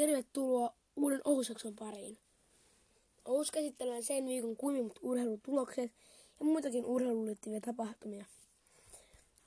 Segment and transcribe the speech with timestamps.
[0.00, 2.18] Tervetuloa uuden Ousakson pariin.
[3.24, 5.92] Ous käsittelee sen viikon kuivimmat urheilutulokset
[6.40, 8.24] ja muitakin urheiluun liittyviä tapahtumia.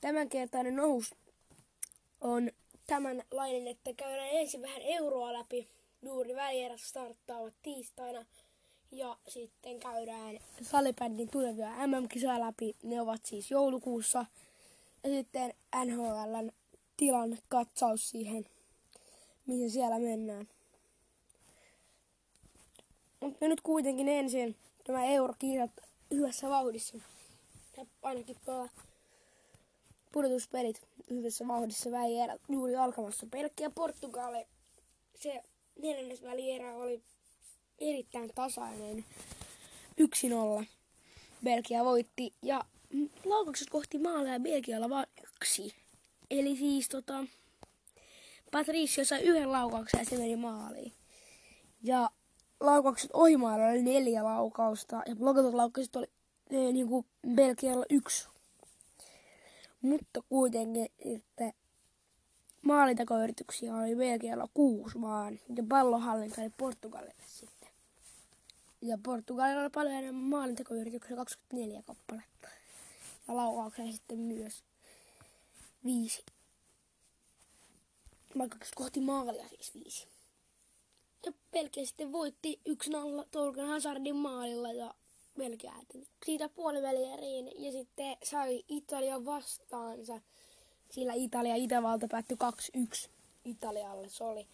[0.02, 1.16] Tämänkertainen Ous
[2.22, 2.52] on
[2.88, 5.68] tämänlainen, että käydään ensin vähän euroa läpi.
[6.02, 8.26] Juuri välierät starttaavat tiistaina
[8.92, 12.76] ja sitten käydään salibändin tulevia MM-kisoja läpi.
[12.84, 14.26] Ne ovat siis joulukuussa.
[15.04, 15.54] Ja sitten
[15.86, 16.52] NHLn
[16.98, 18.46] tilanne katsaus siihen
[19.48, 20.48] mihin siellä mennään.
[23.20, 25.72] Mutta nyt kuitenkin ensin tämä eurokisat
[26.12, 26.98] hyvässä vauhdissa.
[27.78, 28.70] Ja ainakin tuolla
[30.12, 33.28] pudotuspelit hyvässä vauhdissa välierä juuri alkamassa.
[33.32, 34.46] Pelkkiä Portugali.
[35.16, 35.44] Se
[35.82, 37.02] neljännes välierä oli
[37.80, 39.06] erittäin tasainen.
[40.62, 40.66] 1-0.
[41.44, 42.66] Belgia voitti ja
[43.26, 45.74] laukaukset kohti maalia Belgialla vain yksi.
[46.30, 47.26] Eli siis tota,
[48.54, 50.94] Patricio sai yhden laukauksen ja se meni maaliin.
[51.84, 52.10] Ja
[52.60, 56.08] laukaukset ohimailla oli neljä laukausta ja blokatut laukaukset oli
[56.50, 57.06] niin kuin
[57.36, 58.28] Belgialla yksi.
[59.82, 61.54] Mutta kuitenkin että
[62.62, 67.70] maalintakoyrityksiä oli Belgialla kuusi vaan ja pallonhallinta oli Portugalille sitten.
[68.82, 72.48] Ja Portugalilla oli paljon enemmän maalintakoyrityksiä 24 kappaletta.
[73.28, 74.64] Ja laukauksia sitten myös
[75.86, 76.24] viisi
[78.38, 80.08] vaikka kohti maalia siis viisi.
[81.26, 82.74] Ja Belgia sitten voitti 1-0
[83.32, 84.94] Torgan Hazardin maalilla ja
[85.38, 90.22] Belgia äänti siitä puolivälieriin ja sitten sai Italia vastaansa.
[90.92, 92.38] Sillä Italia Itävalta päättyi
[92.78, 93.10] 2-1
[93.46, 94.10] Italialle.
[94.10, 94.48] Se oli,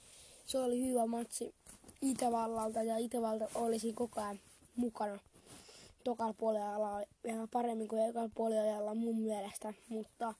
[0.45, 1.55] se oli hyvä matsi
[2.01, 4.39] Itävallalta ja Itävalta olisi koko ajan
[4.75, 5.19] mukana.
[6.03, 10.33] Tokalla puoliajalla vielä paremmin kuin ekalla puoliajalla mun mielestä, mutta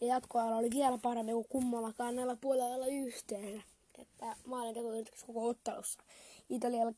[0.00, 3.62] ja jatkoajalla oli vielä paremmin kuin kummallakaan näillä puolella yhteensä.
[3.98, 4.88] Että maalinteko
[5.26, 5.98] koko ottelussa.
[6.48, 6.94] Italialle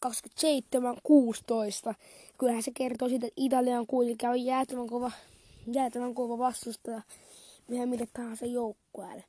[1.90, 1.94] 27-16.
[2.38, 5.10] Kyllähän se kertoo siitä, että Italia on kuitenkin on jäätävän kova,
[5.72, 7.02] jäätävän kova vastustaja
[7.68, 9.24] mihin mitä tahansa joukkueelle.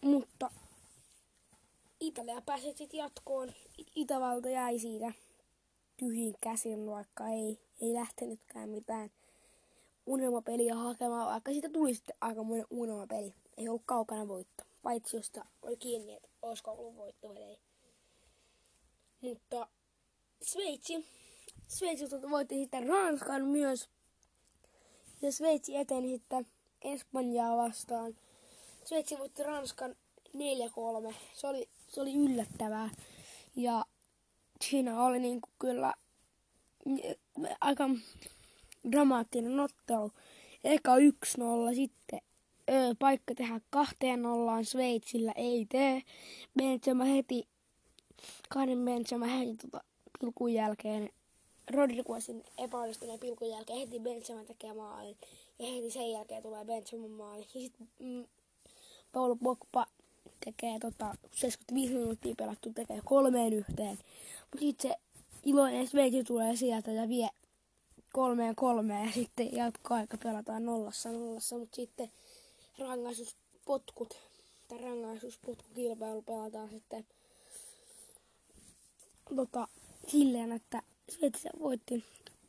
[0.00, 0.50] Mutta
[2.00, 3.52] Italia pääsi sitten jatkoon.
[3.94, 5.12] Itävalta jäi siitä
[5.96, 9.10] tyhjin käsin, vaikka ei, ei lähtenytkään mitään
[10.08, 13.34] unelmapeliä hakemaan, vaikka siitä tuli sitten aika monen unelmapeli.
[13.56, 17.58] Ei ollut kaukana voitto, paitsi josta oli kiinni, että olisiko ollut voitto vai ei.
[19.20, 19.68] Mutta
[20.42, 21.06] Sveitsi,
[21.68, 23.88] Sveitsi voitti sitten Ranskan myös.
[25.22, 26.46] Ja Sveitsi eteni sitten
[26.82, 28.16] Espanjaa vastaan.
[28.84, 29.96] Sveitsi voitti Ranskan
[31.10, 31.14] 4-3.
[31.34, 32.90] Se oli, se oli yllättävää.
[33.56, 33.84] Ja
[34.64, 35.94] siinä oli niin kuin kyllä
[37.60, 37.90] aika
[38.92, 40.12] dramaattinen ottelu.
[40.64, 42.20] Eka 1-0, sitten
[42.70, 46.02] öö, paikka tehdä kahteen nollaan Sveitsillä ei tee.
[46.56, 47.48] Benzema heti,
[48.48, 49.84] kahden Benzema heti tota,
[50.20, 51.10] pilkun jälkeen,
[51.70, 55.16] Rodriguezin epäonnistuneen pilkun jälkeen heti Benzema tekee maalin.
[55.58, 57.46] Ja heti sen jälkeen tulee Benzema maali.
[57.54, 58.24] Ja sitten mm,
[59.12, 59.86] Paul Pogba
[60.44, 63.98] tekee tota, 75 minuuttia pelattu, tekee kolmeen yhteen.
[64.40, 64.96] Mutta sitten se
[65.44, 67.28] iloinen Sveitsi tulee sieltä ja vie
[68.12, 72.10] kolmeen kolmeen ja sitten jatkoaika pelataan nollassa nollassa, mutta sitten
[72.78, 74.16] rangaistuspotkut
[74.68, 77.06] tai rangaistuspotkukilpailu pelataan sitten
[79.36, 79.68] tota,
[80.08, 82.04] silleen, että Sveitsi voitti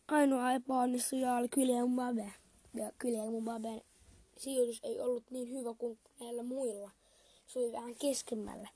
[0.07, 2.33] ainoa epäonnistuja oli Kylian Mbappe.
[2.73, 3.81] Ja Kylian Mbappen
[4.37, 6.91] sijoitus ei ollut niin hyvä kuin näillä muilla.
[7.47, 8.69] Se oli vähän keskemmälle.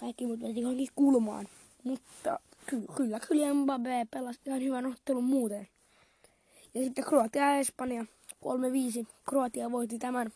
[0.00, 1.48] Kaikki muut veti johonkin kulmaan.
[1.84, 5.68] Mutta ky- kyllä Kylian Mbappe pelasi ihan hyvän ottelun muuten.
[6.74, 8.04] Ja sitten Kroatia ja Espanja
[9.02, 9.06] 3-5.
[9.28, 10.32] Kroatia voitti tämän.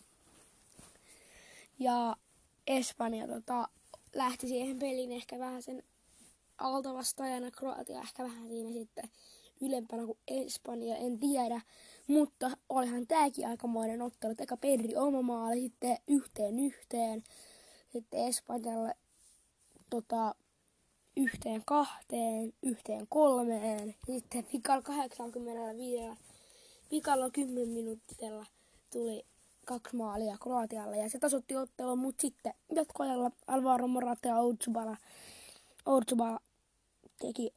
[1.78, 2.17] Ja
[2.67, 3.69] Espanja tota,
[4.15, 5.83] lähti siihen peliin ehkä vähän sen
[6.59, 7.50] altavastaajana.
[7.50, 9.11] Kroatia ehkä vähän siinä sitten
[9.61, 11.61] ylempänä kuin Espanja, en tiedä.
[12.06, 14.34] Mutta olihan tääkin aikamoinen ottelu.
[14.39, 17.22] Eka Pedri oma maali, sitten yhteen yhteen.
[17.93, 18.95] Sitten Espanjalle
[19.91, 20.34] tota,
[21.16, 23.95] yhteen kahteen, yhteen kolmeen.
[24.07, 26.21] Sitten pikalla 85,
[26.89, 28.47] pikalla 10 minuuttisella
[28.93, 29.25] tuli
[29.65, 34.97] kaksi maalia Kroatialle ja se tasotti ottelun, mutta sitten jatkoajalla Alvaro Morata ja Outsubala,
[35.87, 36.41] Outsubala
[37.19, 37.55] teki,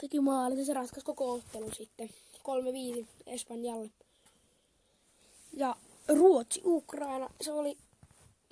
[0.00, 2.10] teki maali ja se ratkaisi koko ottelun sitten
[3.00, 3.90] 3-5 Espanjalle.
[5.52, 5.76] Ja
[6.08, 7.78] Ruotsi, Ukraina, se oli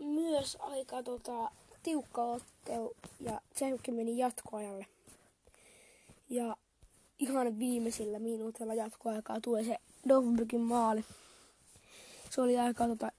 [0.00, 1.50] myös aika tota,
[1.84, 4.86] tiukka ottelu ja sekin meni jatkoajalle.
[6.30, 6.56] Ja
[7.18, 9.76] ihan viimeisillä minuutilla jatkoaikaa tuli se
[10.08, 11.04] Dovbykin maali.
[12.30, 13.12] Se oli aika tota,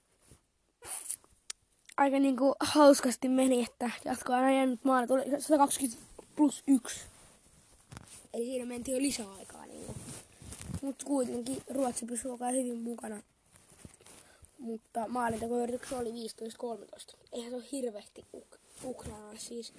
[1.96, 5.06] aika niinku hauskasti meni, että jatko aina jäänyt maali.
[5.06, 6.02] Tuli 120
[6.36, 7.00] plus 1.
[8.34, 9.66] Eli siinä mentiin jo lisäaikaa.
[9.66, 9.94] Niinku.
[10.82, 13.22] Mutta kuitenkin Ruotsi pysyi koko hyvin mukana.
[14.58, 16.14] Mutta maalintekoyrityksessä oli 15-13.
[17.32, 18.24] Eihän se ole hirveästi
[18.84, 19.72] Ukrainaa siis.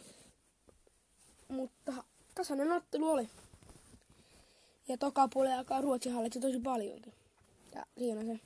[1.48, 1.94] Mutta
[2.36, 3.30] tasainen ottelu oli.
[4.88, 7.14] Ja toka puolella alkaa Ruotsi hallitsi tosi paljonkin.
[7.76, 8.40] Ja siinä se.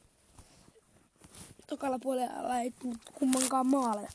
[1.68, 4.10] Tokalla puolella ei tullut kummankaan maaleja.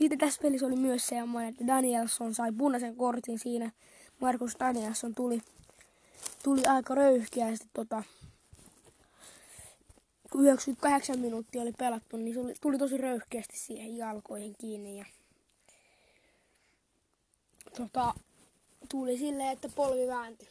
[0.00, 3.70] Itse tässä pelissä oli myös semmoinen, että Danielson sai punaisen kortin siinä.
[4.20, 5.42] Markus Danielson tuli,
[6.42, 8.02] tuli aika röyhkeästi tota,
[10.30, 14.98] kun 98 minuuttia oli pelattu, niin tuli, tuli tosi röyhkeästi siihen jalkoihin kiinni.
[14.98, 15.04] Ja,
[17.76, 18.14] tota,
[18.88, 20.48] tuli silleen, että polvi väänti.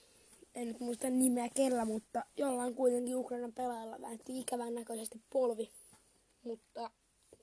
[0.55, 5.69] En nyt muista nimeä kellä, mutta jollain kuitenkin Ukrainan pelaajalla väänti ikävän näköisesti polvi.
[6.43, 6.91] Mutta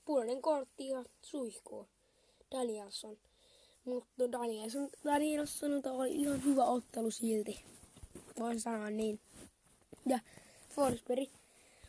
[0.05, 1.87] punainen kortti ja suihkuu.
[2.51, 3.17] Danielson.
[3.85, 7.63] Mutta Danielson, Danielsonilta oli ihan hyvä ottelu silti.
[8.39, 9.19] Voin sanoa niin.
[10.05, 10.19] Ja
[10.69, 11.29] Forsberg,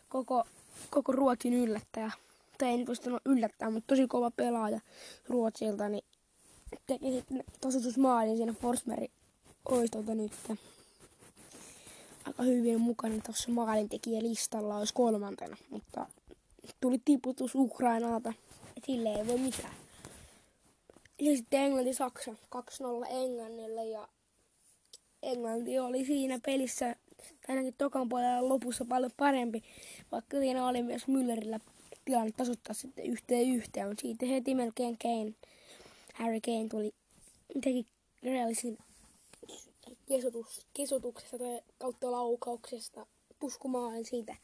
[0.09, 0.43] koko,
[0.89, 2.11] koko Ruotsin yllättäjä.
[2.57, 4.79] Tai ei nyt voi yllättää, mutta tosi kova pelaaja
[5.27, 6.03] Ruotsilta, niin
[6.87, 9.11] teki sitten tasoitusmaalin siinä Forsberg
[9.65, 10.31] oistolta nyt.
[12.25, 16.05] Aika hyvin mukana tuossa maalintekijälistalla olisi kolmantena, mutta
[16.81, 18.33] tuli tiputus Ukrainalta.
[18.85, 19.73] Sille ei voi mitään.
[21.19, 22.35] Ja sitten Englanti-Saksa 2-0
[23.09, 24.07] Englannille ja
[25.23, 26.95] Englanti oli siinä pelissä
[27.47, 29.63] ainakin tokan puolella lopussa paljon parempi,
[30.11, 31.59] vaikka siinä oli myös Müllerillä
[32.05, 35.33] tilanne tasoittaa sitten yhteen yhteen, mutta siitä heti melkein Kane,
[36.19, 36.91] Harry Kane tuli,
[37.63, 37.87] teki
[38.23, 38.77] reaalisin
[40.05, 43.05] kesotus, kesotuksesta tai kautta laukauksesta
[43.39, 44.35] puskumaan siitä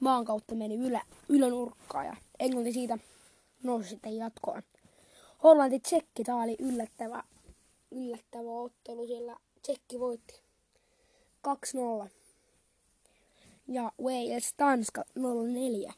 [0.00, 2.98] maan kautta meni ylä, ylänurkkaan ja Englanti siitä
[3.62, 4.62] nousi sitten jatkoon.
[5.42, 7.24] Hollanti Tsekki, tämä oli yllättävä,
[7.90, 10.42] yllättävä ottelu, sillä Tsekki voitti
[12.06, 12.08] 2-0.
[13.68, 15.04] Ja Wales Tanska
[15.88, 15.92] 0-4.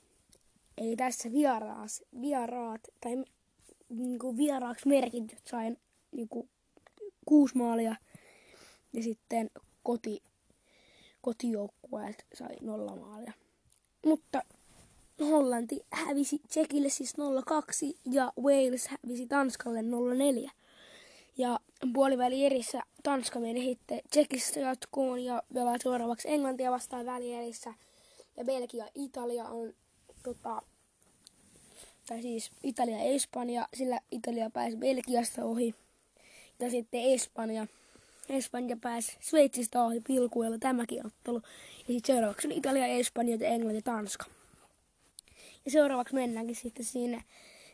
[0.78, 3.24] Eli tässä vieraas, vieraat, tai
[3.98, 5.78] niinku vieraaksi merkityt sain
[6.12, 6.48] niinku
[7.26, 7.96] kuusi maalia.
[8.92, 9.50] Ja sitten
[9.82, 10.22] koti,
[11.20, 13.32] kotijoukkueet sai nolla maalia.
[14.06, 14.42] Mutta
[15.20, 17.14] Hollanti hävisi Tsekille siis
[17.92, 20.50] 0-2 ja Wales hävisi Tanskalle 0-4.
[21.36, 21.60] Ja
[21.94, 27.74] puoliväli erissä Tanska meni sitten Tsekistä jatkoon ja pelaa seuraavaksi Englantia vastaan välierissä.
[28.36, 29.72] Ja Belgia Italia on
[30.22, 30.62] tota,
[32.06, 35.74] tai siis Italia ja Espanja, sillä Italia pääsi Belgiasta ohi.
[36.60, 37.66] Ja sitten Espanja,
[38.28, 41.42] Espanja pääsi Sveitsistä ohi pilkuilla tämäkin ottelu.
[41.78, 44.26] Ja sitten seuraavaksi Italia, Espanja, Englanti ja Tanska.
[45.64, 47.24] Ja seuraavaksi mennäänkin sitten sinne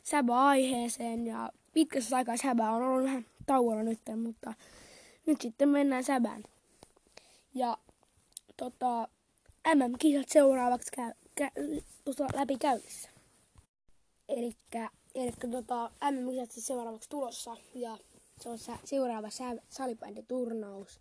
[0.05, 1.27] säbä-aiheeseen.
[1.27, 4.55] Ja pitkässä aikaa säbä on ollut vähän tauolla nyt, mutta
[5.27, 6.43] nyt sitten mennään säbään.
[7.55, 7.79] Ja
[8.57, 9.09] tota,
[9.75, 11.51] MM-kisat seuraavaksi käy, kä,
[12.05, 13.10] tota, läpi käynnissä.
[14.37, 17.99] Elikkä, elikkä tota, MM-kisat siis seuraavaksi tulossa ja
[18.41, 19.29] se on seuraava
[19.69, 21.01] salibänditurnaus.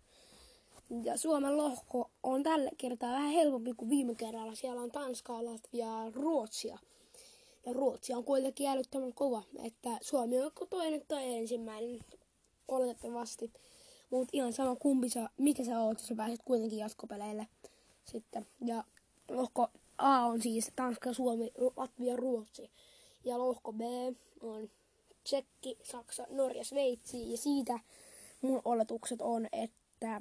[1.04, 4.54] Ja Suomen lohko on tällä kertaa vähän helpompi kuin viime kerralla.
[4.54, 6.78] Siellä on Tanskaa, Latviaa ja Ruotsia.
[7.66, 12.00] Ja Ruotsi on kuitenkin älyttömän kova, että Suomi on toinen tai ensimmäinen
[12.68, 13.52] oletettavasti.
[14.10, 17.46] Mutta ihan sama kumpi sä, mikä sä oot, sä pääset kuitenkin jatkopeleille
[18.04, 18.46] sitten.
[18.64, 18.84] Ja
[19.28, 19.68] lohko
[19.98, 22.70] A on siis Tanska, Suomi, Latvia, Ruotsi.
[23.24, 23.80] Ja lohko B
[24.42, 24.70] on
[25.24, 27.30] Tsekki, Saksa, Norja, Sveitsi.
[27.30, 27.78] Ja siitä
[28.42, 30.20] mun oletukset on, että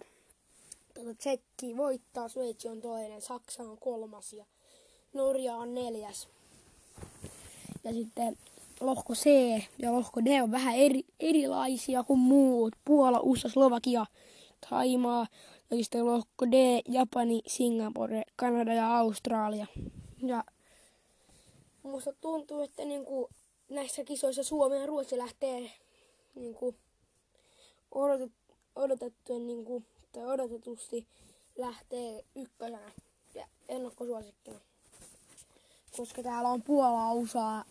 [0.93, 4.45] tuota, Tsekki voittaa, Sveitsi on toinen, Saksa on kolmas ja
[5.13, 6.27] Norja on neljäs.
[7.83, 8.37] Ja sitten
[8.79, 9.25] lohko C
[9.77, 12.75] ja lohko D on vähän eri, erilaisia kuin muut.
[12.85, 14.05] Puola, USA, Slovakia,
[14.69, 15.27] Taimaa.
[15.71, 19.67] Ja sitten lohko D, Japani, Singapore, Kanada ja Australia.
[20.25, 20.43] Ja
[21.89, 23.29] musta tuntuu, että niinku
[23.69, 25.71] näissä kisoissa Suomi ja Ruotsi lähtee
[26.35, 26.75] niinku
[27.91, 28.31] odotet,
[28.75, 31.07] odotettujen niinku, tai odotetusti
[31.57, 32.91] lähtee ykkösenä
[33.35, 34.59] ja ennakkosuosikkina.
[35.97, 37.65] Koska täällä on Puola, USA,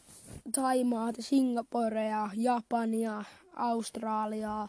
[0.52, 3.24] Taimaata, Singaporea, Japania,
[3.56, 4.68] Australiaa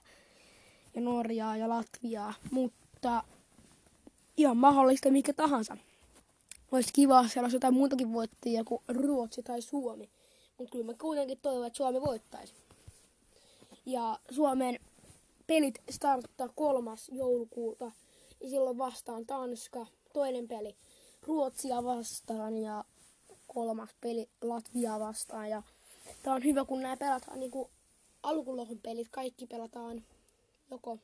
[0.95, 3.23] ja Norjaa ja Latviaa, mutta
[4.37, 5.77] ihan mahdollista mikä tahansa.
[6.71, 10.09] Olisi kiva, siellä olisi jotain muutakin voittajia kuin Ruotsi tai Suomi.
[10.57, 12.53] Mutta kyllä mä kuitenkin toivon, että Suomi voittaisi.
[13.85, 14.79] Ja Suomen
[15.47, 17.91] pelit starttaa kolmas joulukuuta.
[18.41, 19.87] Ja silloin vastaan Tanska.
[20.13, 20.75] Toinen peli
[21.27, 22.85] Ruotsia vastaan ja
[23.47, 25.49] kolmas peli Latvia vastaan.
[25.49, 25.63] Ja
[26.23, 27.69] Tää on hyvä, kun nämä pelataan niinku
[28.23, 29.07] alkulohon pelit.
[29.11, 30.03] Kaikki pelataan
[30.71, 30.97] joko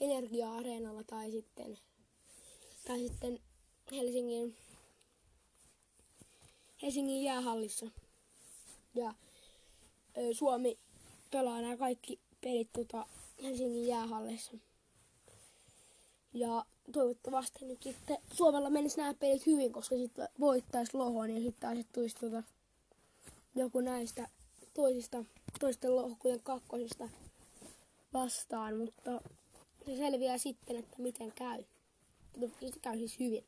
[0.00, 1.78] Energia-areenalla tai sitten,
[2.86, 3.38] tai sitten
[3.92, 4.56] Helsingin,
[6.82, 7.86] Helsingin jäähallissa.
[8.94, 9.14] Ja
[10.16, 10.78] ö, Suomi
[11.30, 13.06] pelaa nämä kaikki pelit tota,
[13.42, 14.52] Helsingin jäähallissa.
[16.32, 21.70] Ja toivottavasti nyt sitten Suomella menisi nämä pelit hyvin, koska sitten voittaisi lohon ja sitten
[21.70, 22.42] asettuisi tota,
[23.54, 24.28] joku näistä
[24.74, 25.24] toisista,
[25.60, 27.08] toisten lohkujen kakkosista
[28.12, 29.20] vastaan, mutta
[29.86, 31.64] se selviää sitten, että miten käy.
[32.40, 33.44] Se käy siis hyvin.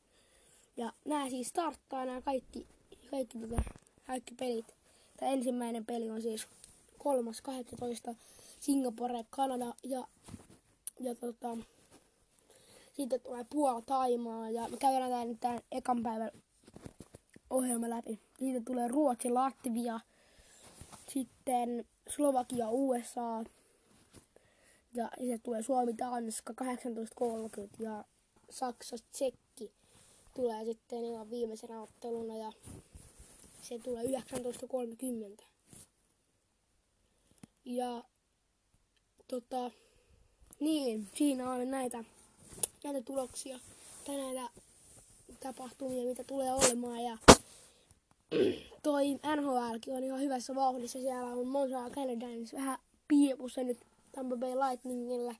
[0.77, 2.67] Ja nämä siis starttaa nämä kaikki,
[3.13, 3.61] kaikki, tota,
[4.07, 4.75] kaikki pelit.
[5.17, 6.47] Tämä ensimmäinen peli on siis
[8.09, 8.15] 3.12.
[8.59, 10.07] Singapore, Kanada ja,
[10.99, 11.57] ja tota,
[12.93, 16.31] sitten tulee Puola, Taimaa ja me käydään tämän, tämän ekan päivän
[17.49, 18.19] ohjelma läpi.
[18.39, 19.99] Siitä tulee Ruotsi, Latvia,
[21.09, 23.43] sitten Slovakia, USA
[24.93, 28.05] ja sitten tulee Suomi, Tanska 18.30 ja
[28.49, 29.71] Saksa, Tsekki
[30.35, 32.51] tulee sitten ihan viimeisenä otteluna ja
[33.63, 35.43] se tulee 19.30.
[37.65, 38.03] Ja
[39.27, 39.71] tota,
[40.59, 42.03] niin, siinä on näitä,
[42.83, 43.59] näitä tuloksia
[44.05, 44.49] tai näitä
[45.39, 47.03] tapahtumia, mitä tulee olemaan.
[47.03, 47.17] Ja
[48.83, 50.99] toi NHLkin on ihan hyvässä vauhdissa.
[50.99, 53.77] Siellä on Montreal Canadiens vähän piipussa nyt
[54.11, 55.37] Tampa Bay Lightningille.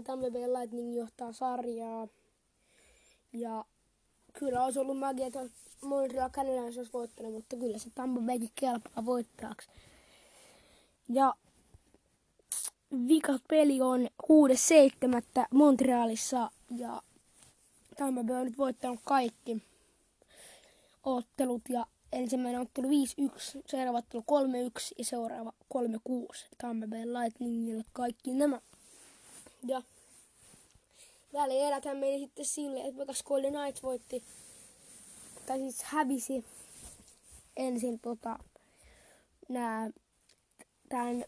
[0.00, 2.08] 0-3 Tampa Bay Lightning johtaa sarjaa.
[3.32, 3.64] Ja
[4.32, 5.40] kyllä olisi ollut magia, että
[5.82, 9.68] Montreal Canadiens olisi voittanut, mutta kyllä se Tampa Baykin kelpaa voittajaksi.
[11.08, 11.34] Ja
[13.08, 15.46] vikas peli on 6.7.
[15.54, 17.02] Montrealissa ja
[17.96, 19.62] Tampa Bay on nyt voittanut kaikki
[21.04, 22.90] ottelut ja ensimmäinen ottelu 5-1,
[23.66, 25.78] seuraava ottelu 3-1 ja seuraava 3-6.
[26.58, 28.60] Tampa Bay Lightningille kaikki nämä.
[29.66, 29.82] Ja
[31.32, 34.22] välieräthän meni sitten silleen, että Vegas Golden Knights voitti,
[35.46, 36.44] tai siis hävisi
[37.56, 38.38] ensin tota,
[39.48, 39.90] nää,
[40.88, 41.24] tämän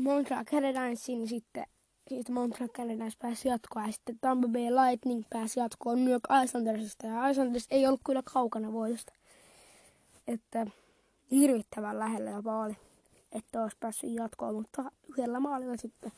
[0.00, 1.66] Montreal Canadiensin niin sitten
[2.08, 7.06] siitä Montreal Canadiens pääsi jatkoon ja sitten Tampa Bay Lightning pääsi jatkoon New York Islandersista
[7.06, 9.12] ja Islanders ei ollut kyllä kaukana voitosta.
[10.28, 10.66] Että
[11.30, 12.76] hirvittävän lähellä jopa oli,
[13.32, 16.12] että olisi päässyt jatkoon, mutta yhdellä maalilla sitten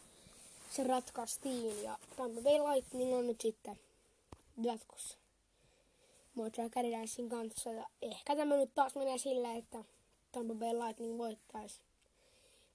[0.71, 3.79] se ratkaistiin ja Tampa Bay Lightning on nyt sitten
[4.63, 5.19] jatkossa
[6.35, 9.85] Montreal Canadiensin kanssa ja ehkä tämä nyt taas menee silleen, että
[10.33, 11.81] Tampa Bay Lightning voittaisi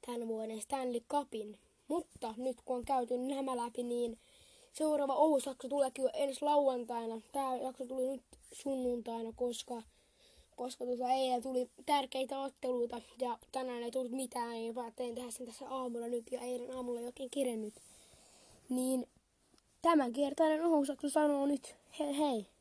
[0.06, 1.60] tämän vuoden Stanley Cupin.
[1.88, 4.20] Mutta nyt kun on käyty nämä läpi, niin
[4.74, 7.22] seuraava Ousakso tuleekin jo ensi lauantaina.
[7.32, 9.82] Tämä jakso tuli nyt sunnuntaina, koska,
[10.56, 15.46] koska tuota eilen tuli tärkeitä otteluita ja tänään ei tullut mitään, niin päätin tehdä sen
[15.46, 17.74] tässä aamulla nyt ja eilen aamulla ei oikein kirennyt.
[18.70, 19.08] Niin
[19.82, 22.53] tämänkertainen Ousakso sanoo nyt hei hei.